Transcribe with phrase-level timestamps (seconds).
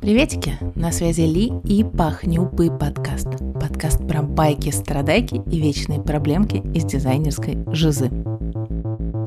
[0.00, 0.56] Приветики!
[0.76, 3.28] На связи Ли и Пахнюпы подкаст.
[3.60, 8.08] Подкаст про байки, страдайки и вечные проблемки из дизайнерской жизы.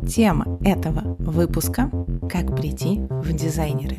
[0.09, 1.91] Тема этого выпуска–
[2.31, 3.97] как прийти в дизайнеры.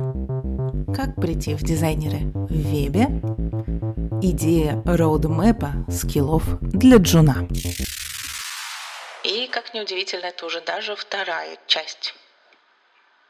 [0.92, 3.04] Как прийти в дизайнеры в вебе?
[4.20, 7.48] Идея роудмэпа скиллов для джуна.
[9.22, 12.16] И, как неудивительно, это уже даже вторая часть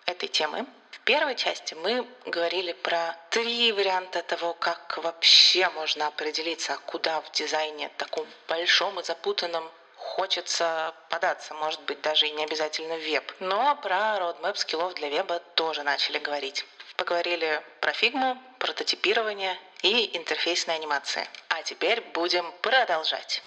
[0.06, 0.65] этой темы–
[1.04, 7.90] первой части мы говорили про три варианта того, как вообще можно определиться, куда в дизайне
[7.96, 13.32] таком большом и запутанном хочется податься, может быть, даже и не обязательно в веб.
[13.40, 16.64] Но про roadmap скиллов для веба тоже начали говорить.
[16.96, 21.28] Поговорили про фигму, прототипирование и интерфейсные анимации.
[21.48, 23.42] А теперь будем продолжать.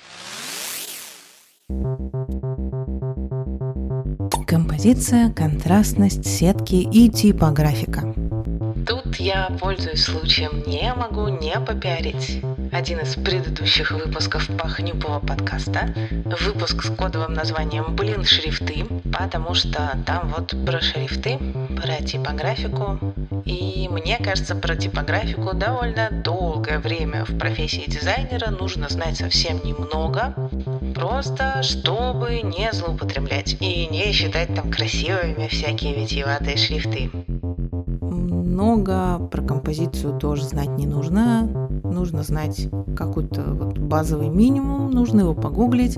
[4.78, 8.14] Композиция, контрастность, сетки и типографика.
[8.88, 12.44] Тут я пользуюсь случаем, не могу не попиарить.
[12.72, 15.96] Один из предыдущих выпусков Пахнюпова подкаста.
[16.46, 21.40] Выпуск с кодовым названием «Блин, шрифты», потому что там вот про шрифты,
[21.82, 23.00] про типографику.
[23.46, 30.36] И мне кажется, про типографику довольно долгое время в профессии дизайнера нужно знать совсем немного,
[30.98, 37.12] просто чтобы не злоупотреблять и не считать там красивыми всякие витиеватые шрифты
[38.58, 41.48] много, про композицию тоже знать не нужно.
[41.84, 45.96] Нужно знать какой-то вот базовый минимум, нужно его погуглить,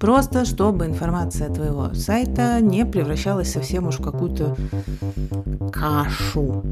[0.00, 4.54] просто чтобы информация твоего сайта не превращалась совсем уж в какую-то
[5.72, 6.62] кашу.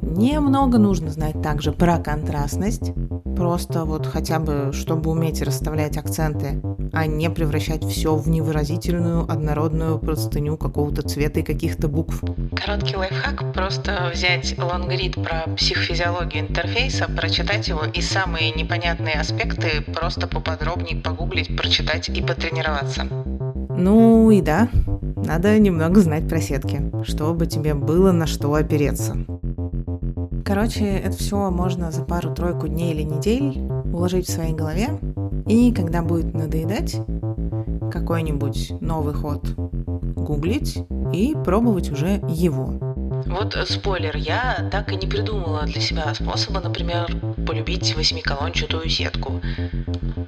[0.00, 2.92] Немного нужно знать также про контрастность,
[3.36, 6.60] просто вот хотя бы, чтобы уметь расставлять акценты,
[6.92, 12.22] а не превращать все в невыразительную однородную простыню какого-то цвета и каких-то букв.
[12.56, 20.26] Короткий лайфхак– просто взять лонгрид про психофизиологию интерфейса, прочитать его и самые непонятные аспекты просто
[20.26, 23.06] поподробнее погуглить, прочитать и потренироваться.
[23.78, 24.68] Ну и да,
[25.16, 29.16] надо немного знать про сетки, чтобы тебе было на что опереться.
[30.46, 34.90] Короче, это все можно за пару-тройку дней или недель уложить в своей голове,
[35.48, 36.96] и когда будет надоедать,
[37.90, 40.78] какой-нибудь новый ход гуглить
[41.12, 42.66] и пробовать уже его.
[43.26, 47.08] Вот э, спойлер, я так и не придумала для себя способа, например,
[47.46, 49.40] полюбить восьмиколончатую сетку.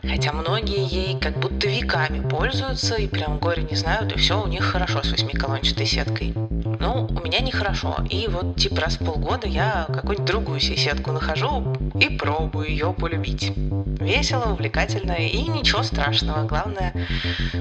[0.03, 4.47] Хотя многие ей как будто веками пользуются и прям горе не знают, и все у
[4.47, 6.33] них хорошо с восьмиколончатой сеткой.
[6.35, 7.97] Ну, у меня нехорошо.
[8.09, 13.53] И вот типа раз в полгода я какую-нибудь другую сетку нахожу и пробую ее полюбить.
[14.01, 16.47] Весело, увлекательно и ничего страшного.
[16.47, 16.95] Главное,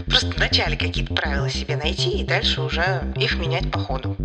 [0.06, 4.16] просто вначале какие-то правила себе найти и дальше уже их менять по ходу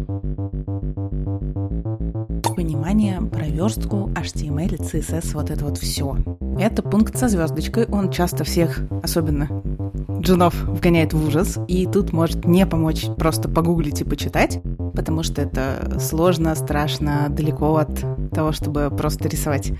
[3.53, 6.17] верстку, HTML, CSS, вот это вот все.
[6.59, 9.49] Это пункт со звездочкой, он часто всех, особенно
[10.21, 14.61] джунов, вгоняет в ужас, и тут может не помочь просто погуглить и почитать,
[14.95, 19.73] потому что это сложно, страшно, далеко от того, чтобы просто рисовать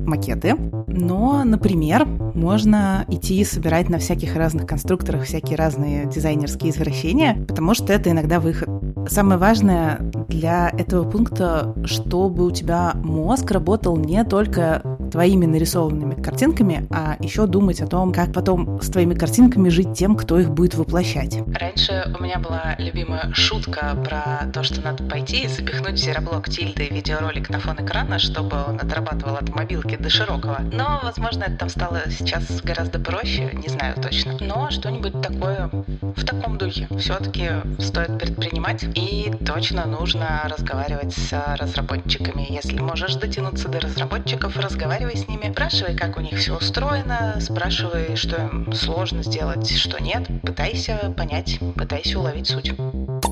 [0.00, 0.56] макеты.
[0.86, 7.92] Но, например, можно идти собирать на всяких разных конструкторах всякие разные дизайнерские извращения, потому что
[7.92, 8.68] это иногда выход.
[9.08, 9.98] Самое важное
[10.28, 17.46] для этого пункта, чтобы у тебя мозг работал не только твоими нарисованными картинками, а еще
[17.46, 21.38] думать о том, как потом с твоими картинками жить тем, кто их будет воплощать.
[21.58, 26.88] Раньше у меня была любимая шутка про то, что надо пойти и запихнуть зероблок тильды
[26.90, 30.58] видеоролик на фон экрана, чтобы он отрабатывал от мобилки до широкого.
[30.72, 34.36] Но, возможно, это там стало сейчас гораздо проще, не знаю точно.
[34.40, 35.70] Но что-нибудь такое
[36.16, 37.48] в таком духе все-таки
[37.78, 42.46] стоит предпринимать и точно нужно разговаривать с разработчиками.
[42.48, 48.16] Если можешь дотянуться до разработчиков, разговаривай с ними, спрашивай, как у них все устроено, спрашивай,
[48.16, 50.26] что им сложно сделать, что нет.
[50.42, 52.72] Пытайся понять, пытайся уловить суть.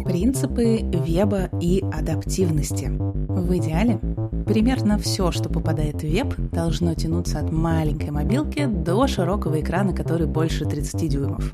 [0.05, 2.87] Принципы веба и адаптивности.
[2.89, 3.99] В идеале
[4.47, 10.27] примерно все, что попадает в веб, должно тянуться от маленькой мобилки до широкого экрана, который
[10.27, 11.53] больше 30 дюймов.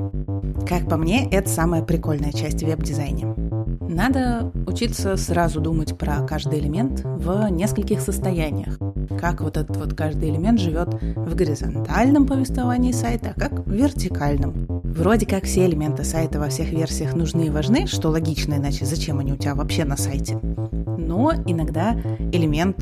[0.68, 3.34] Как по мне, это самая прикольная часть веб-дизайна.
[3.80, 8.78] Надо учиться сразу думать про каждый элемент в нескольких состояниях.
[9.20, 14.66] Как вот этот вот каждый элемент живет в горизонтальном повествовании сайта, а как в вертикальном.
[14.82, 19.18] Вроде как все элементы сайта во всех версиях нужны и важны, что логично, иначе зачем
[19.18, 20.38] они у тебя вообще на сайте.
[20.42, 21.94] Но иногда
[22.32, 22.81] элемент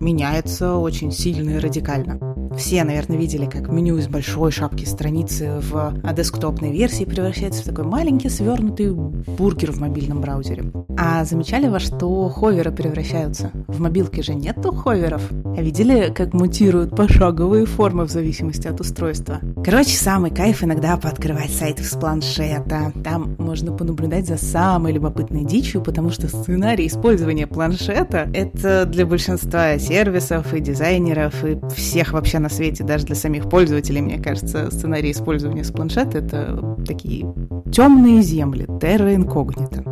[0.00, 2.35] меняется очень сильно и радикально.
[2.56, 7.84] Все, наверное, видели, как меню из большой шапки страницы в десктопной версии превращается в такой
[7.84, 10.72] маленький свернутый бургер в мобильном браузере.
[10.98, 13.50] А замечали во что ховеры превращаются?
[13.66, 15.22] В мобилке же нету ховеров.
[15.56, 19.40] А видели, как мутируют пошаговые формы в зависимости от устройства?
[19.62, 22.92] Короче, самый кайф иногда пооткрывать сайт с планшета.
[23.04, 29.78] Там можно понаблюдать за самой любопытной дичью, потому что сценарий использования планшета— это для большинства
[29.78, 35.10] сервисов и дизайнеров и всех вообще на свете, даже для самих пользователей, мне кажется, сценарий
[35.10, 37.26] использования с планшета— это такие
[37.72, 39.82] темные земли, терра инкогнито.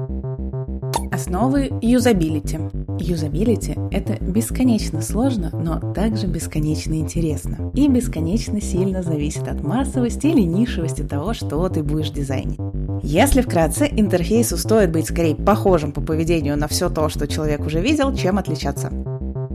[1.10, 2.58] Основы юзабилити.
[3.00, 7.72] Юзабилити– это бесконечно сложно, но также бесконечно интересно.
[7.74, 12.60] И бесконечно сильно зависит от массовости или нишевости того, что ты будешь дизайнить.
[13.02, 17.80] Если вкратце, интерфейсу стоит быть скорее похожим по поведению на все то, что человек уже
[17.80, 18.92] видел, чем отличаться.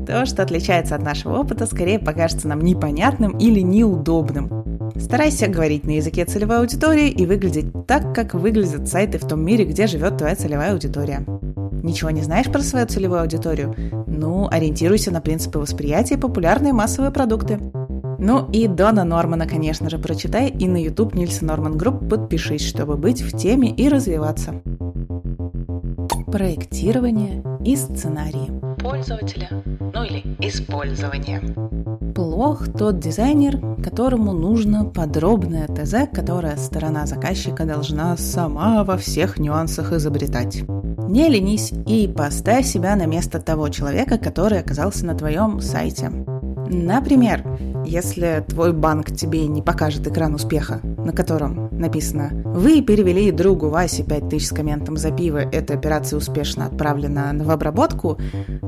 [0.10, 4.92] То, что отличается от нашего опыта, скорее покажется нам непонятным или неудобным.
[5.00, 9.66] Старайся говорить на языке целевой аудитории и выглядеть так, как выглядят сайты в том мире,
[9.66, 11.24] где живет твоя целевая аудитория.
[11.84, 13.76] Ничего не знаешь про свою целевую аудиторию?
[14.08, 17.60] Ну, ориентируйся на принципы восприятия и популярные массовые продукты.
[18.18, 22.98] Ну и Дона Нормана, конечно же, прочитай и на YouTube Nielsen Norman Group подпишись, чтобы
[22.98, 24.56] быть в теме и развиваться.
[26.32, 28.60] Проектирование и сценарии.
[28.80, 29.50] Пользователя,
[29.94, 31.42] ну или использование.
[32.14, 39.94] Плох тот дизайнер, которому нужно подробное ТЗ, которое сторона заказчика должна сама во всех нюансах
[39.94, 40.64] изобретать.
[40.68, 46.12] Не ленись и поставь себя на место того человека, который оказался на твоем сайте.
[46.70, 47.44] Например,
[47.86, 54.04] если твой банк тебе не покажет экран успеха, на котором написано «Вы перевели другу Васе
[54.04, 58.18] 5000 с комментом за пиво, эта операция успешно отправлена в обработку»,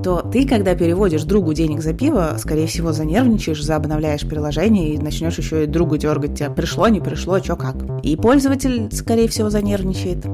[0.03, 5.37] то ты, когда переводишь другу денег за пиво, скорее всего, занервничаешь, заобновляешь приложение и начнешь
[5.37, 7.75] еще и другу дергать тебя «Пришло, не пришло, чё как».
[8.03, 10.25] И пользователь, скорее всего, занервничает.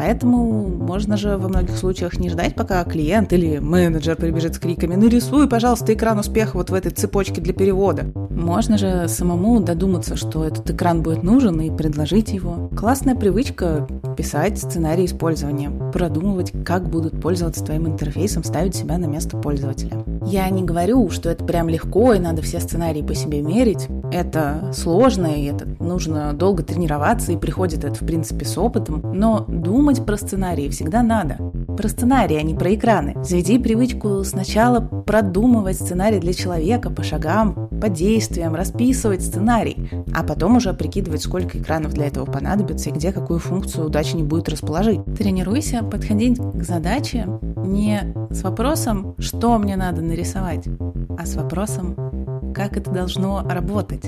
[0.00, 4.94] Поэтому можно же во многих случаях не ждать, пока клиент или менеджер прибежит с криками
[4.94, 8.10] «Нарисуй, пожалуйста, экран успеха вот в этой цепочке для перевода».
[8.30, 12.70] Можно же самому додуматься, что этот экран будет нужен и предложить его.
[12.74, 13.86] Классная привычка
[14.20, 20.04] писать сценарий использования, продумывать, как будут пользоваться твоим интерфейсом, ставить себя на место пользователя.
[20.26, 23.88] Я не говорю, что это прям легко и надо все сценарии по себе мерить.
[24.12, 29.00] Это сложно, и это нужно долго тренироваться, и приходит это, в принципе, с опытом.
[29.14, 31.36] Но думать про сценарии всегда надо.
[31.74, 33.16] Про сценарии, а не про экраны.
[33.24, 40.56] Заведи привычку сначала продумывать сценарий для человека по шагам, по действиям, расписывать сценарий, а потом
[40.56, 45.04] уже прикидывать, сколько экранов для этого понадобится и где какую функцию удачнее будет расположить.
[45.16, 47.26] Тренируйся подходить к задаче
[47.56, 50.66] не с вопросом, что мне надо нарисовать,
[51.18, 54.04] а с вопросом, как это должно работать.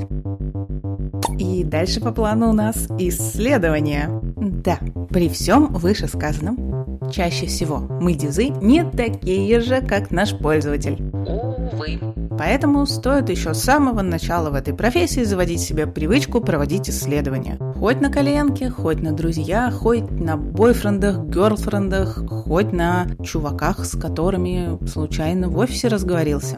[1.38, 4.08] И дальше по плану у нас исследование.
[4.36, 4.78] Да,
[5.08, 11.02] при всем вышесказанном, чаще всего мы дизы не такие же, как наш пользователь.
[11.26, 12.00] Увы.
[12.44, 17.56] Поэтому стоит еще с самого начала в этой профессии заводить себе привычку проводить исследования.
[17.78, 24.76] Хоть на коленке, хоть на друзьях, хоть на бойфрендах, герлфрендах, хоть на чуваках, с которыми
[24.88, 26.56] случайно в офисе разговорился.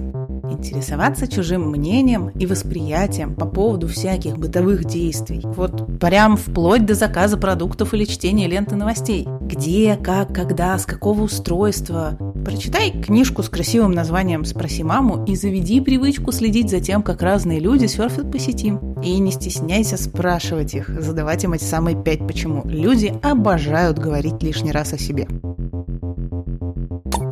[0.50, 5.40] Интересоваться чужим мнением и восприятием по поводу всяких бытовых действий.
[5.44, 9.26] Вот прям вплоть до заказа продуктов или чтения ленты новостей.
[9.40, 12.18] Где, как, когда, с какого устройства.
[12.44, 17.60] Прочитай книжку с красивым названием «Спроси маму» и заведи привычку следить за тем, как разные
[17.60, 18.74] люди серфят по сети.
[19.02, 22.62] И не стесняйся спрашивать их, задавать им эти самые пять почему.
[22.64, 25.26] Люди обожают говорить лишний раз о себе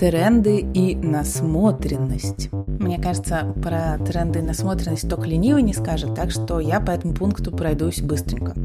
[0.02, 2.50] тренды и насмотренность.
[2.66, 7.14] Мне кажется, про тренды и насмотренность только ленивый не скажет, так что я по этому
[7.14, 8.56] пункту пройдусь быстренько.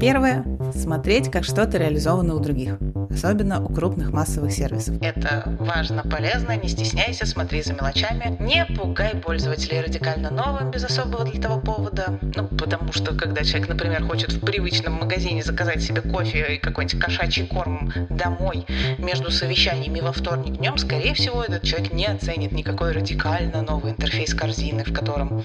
[0.00, 2.76] Первое– смотреть, как что-то реализовано у других,
[3.10, 5.00] особенно у крупных массовых сервисов.
[5.00, 11.24] Это важно, полезно, не стесняйся, смотри за мелочами, не пугай пользователей радикально новым без особого
[11.24, 12.18] для того повода.
[12.22, 17.00] Ну, потому что, когда человек, например, хочет в привычном магазине заказать себе кофе и какой-нибудь
[17.00, 18.66] кошачий корм домой
[18.98, 24.34] между совещаниями во вторник днем, скорее всего, этот человек не оценит никакой радикально новый интерфейс
[24.34, 25.42] корзины, в котором,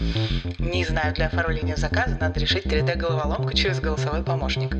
[0.59, 4.75] не знаю, для оформления заказа надо решить 3D-головоломку через голосовой помощник.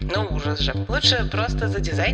[0.00, 0.74] Ну ужас же.
[0.88, 1.68] Лучше просто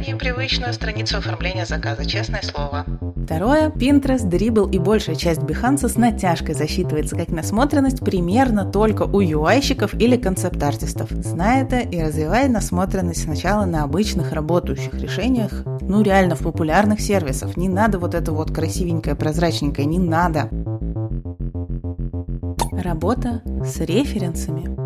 [0.06, 2.84] задизайни привычную страницу оформления заказа, честное слово.
[3.24, 3.70] Второе.
[3.70, 9.94] Pinterest, Dribble и большая часть Behance с натяжкой засчитывается как насмотренность примерно только у UI-щиков
[9.98, 11.10] или концепт-артистов.
[11.10, 17.56] Знай это и развивай насмотренность сначала на обычных работающих решениях, ну реально в популярных сервисах.
[17.56, 20.48] Не надо вот это вот красивенькое, прозрачненькое, не надо
[22.72, 24.85] Работа с референсами.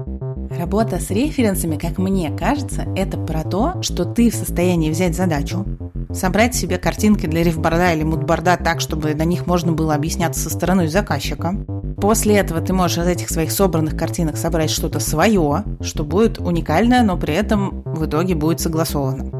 [0.50, 5.64] Работа с референсами, как мне кажется, это про то, что ты в состоянии взять задачу,
[6.12, 10.50] собрать себе картинки для рефборда или мудборда так, чтобы на них можно было объясняться со
[10.50, 11.54] стороны заказчика.
[12.00, 17.02] После этого ты можешь из этих своих собранных картинок собрать что-то свое, что будет уникальное,
[17.02, 19.30] но при этом в итоге будет согласовано.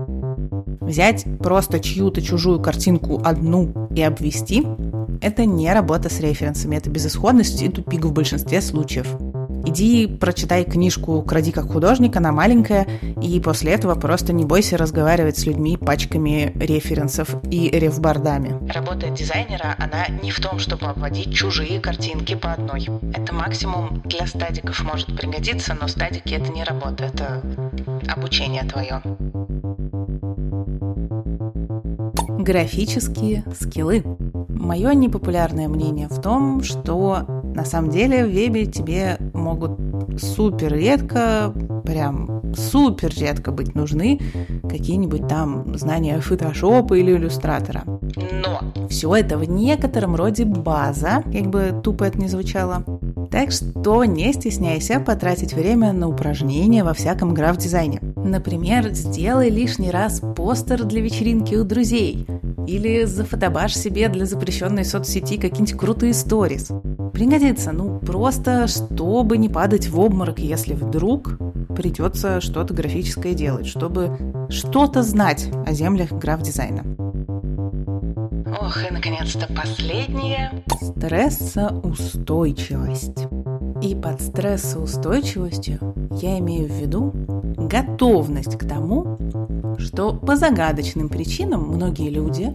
[0.80, 4.64] Взять просто чью-то чужую картинку одну и обвести–
[5.20, 9.08] это не работа с референсами, это безысходность и тупик в большинстве случаев.
[9.66, 12.86] Иди прочитай книжку «Кради как художник», она маленькая,
[13.22, 18.58] и после этого просто не бойся разговаривать с людьми пачками референсов и рефбордами.
[18.72, 22.88] Работа дизайнера, она не в том, чтобы обводить чужие картинки по одной.
[23.14, 27.42] Это максимум для стадиков может пригодиться, но стадики это не работа, это
[28.08, 29.02] обучение твое.
[32.40, 34.02] Графические скиллы.
[34.48, 37.24] Мое непопулярное мнение в том, что
[37.54, 39.72] на самом деле в вебе тебе могут
[40.20, 41.52] супер редко,
[41.84, 44.20] прям супер редко быть нужны
[44.68, 47.82] какие-нибудь там знания фотошопа или иллюстратора.
[47.86, 52.84] Но все это в некотором роде база, как бы тупо это не звучало.
[53.30, 58.00] Так что не стесняйся потратить время на упражнения во всяком граф-дизайне.
[58.16, 62.26] Например, сделай лишний раз постер для вечеринки у друзей–
[62.70, 66.70] или зафотобашь себе для запрещенной соцсети какие-нибудь крутые сторис.
[67.12, 71.38] Пригодится, ну просто чтобы не падать в обморок, если вдруг
[71.74, 74.16] придется что-то графическое делать, чтобы
[74.48, 76.84] что-то знать о землях граф-дизайна.
[78.60, 80.62] Ох, и наконец-то последнее.
[80.80, 83.26] Стрессоустойчивость.
[83.82, 85.78] И под стрессоустойчивостью
[86.20, 87.14] я имею в виду
[87.56, 89.16] готовность к тому,
[89.78, 92.54] что по загадочным причинам многие люди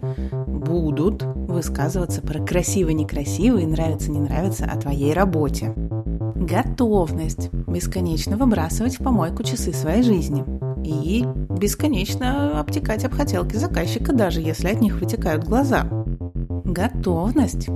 [0.66, 5.74] будут высказываться про красиво-некрасиво и нравится-не нравится о твоей работе.
[6.36, 10.44] Готовность бесконечно выбрасывать в помойку часы своей жизни
[10.84, 11.26] и
[11.58, 15.88] бесконечно обтекать об хотелки заказчика, даже если от них вытекают глаза.
[16.76, 17.70] Готовность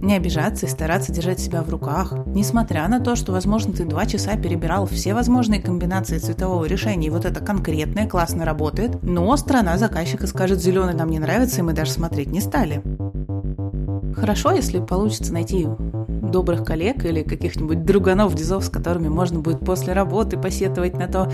[0.00, 4.06] не обижаться и стараться держать себя в руках, несмотря на то, что, возможно, ты два
[4.06, 9.76] часа перебирал все возможные комбинации цветового решения, и вот это конкретное классно работает, но страна
[9.76, 12.80] заказчика скажет, зеленый нам не нравится, и мы даже смотреть не стали.
[14.14, 15.66] Хорошо, если получится найти
[16.34, 21.32] добрых коллег или каких-нибудь друганов дизов, с которыми можно будет после работы посетовать на то,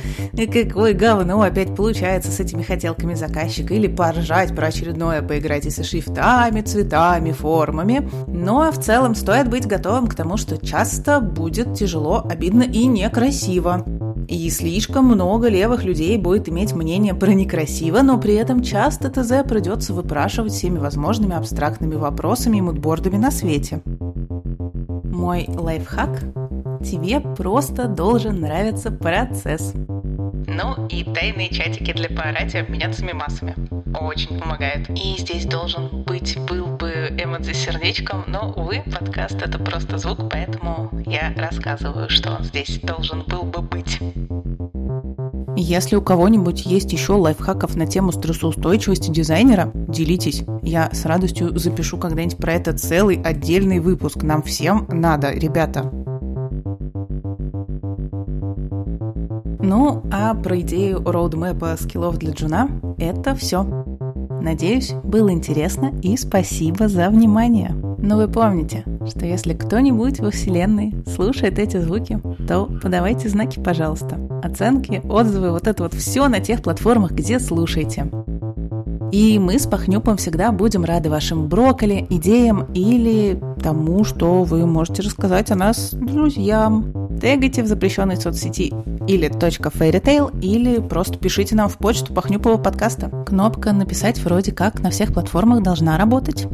[0.53, 5.85] какое говно опять получается с этими хотелками заказчика, или поржать про очередное, поиграть и со
[5.85, 8.11] шрифтами, цветами, формами.
[8.27, 13.83] Но в целом стоит быть готовым к тому, что часто будет тяжело, обидно и некрасиво.
[14.29, 19.49] И слишком много левых людей будет иметь мнение про некрасиво, но при этом часто ТЗ
[19.49, 23.81] придется выпрашивать всеми возможными абстрактными вопросами и мудбордами на свете.
[25.21, 26.23] Мой лайфхак–
[26.83, 29.75] тебе просто должен нравиться процесс.
[29.75, 33.55] Ну и тайные чатики для поорать и обменяться мемасами.
[34.01, 34.89] Очень помогает.
[34.89, 40.91] И здесь должен быть, был бы эмодзи сердечком, но, увы, подкаст— это просто звук, поэтому
[41.05, 43.99] я рассказываю, что он здесь должен был бы быть.
[45.63, 50.43] Если у кого-нибудь есть еще лайфхаков на тему стрессоустойчивости дизайнера, делитесь.
[50.63, 54.23] Я с радостью запишу когда-нибудь про это целый отдельный выпуск.
[54.23, 55.93] Нам всем надо, ребята.
[59.63, 63.63] Ну, а про идею роудмэпа скиллов для джуна– это все.
[64.41, 67.77] Надеюсь, было интересно и спасибо за внимание.
[67.99, 72.19] Но вы помните, что если кто-нибудь во Вселенной слушает эти звуки,
[72.51, 74.19] то подавайте знаки, пожалуйста.
[74.43, 78.11] Оценки, отзывы, вот это вот все на тех платформах, где слушаете.
[79.13, 85.03] И мы с Пахнюпом всегда будем рады вашим брокколи, идеям или тому, что вы можете
[85.03, 86.93] рассказать о нас друзьям.
[87.21, 88.73] Тегайте в запрещенной соцсети
[89.07, 93.11] или .fairytale, или просто пишите нам в почту Пахнюпова подкаста.
[93.27, 96.49] Кнопка «Написать» вроде как на всех платформах должна работать.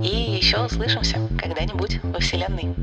[0.00, 2.74] И еще услышимся когда-нибудь во Вселенной.